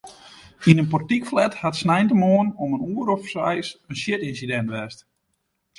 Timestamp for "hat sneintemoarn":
1.63-2.49